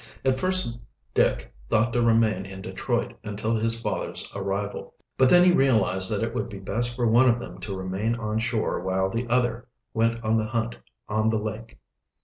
[0.25, 0.79] At first
[1.13, 6.23] Dick thought to remain in Detroit until his father's arrival, but then he realized that
[6.23, 9.67] it would be best for one of them to remain on shore while the other
[9.93, 10.75] went on the hunt
[11.07, 11.77] on the lake.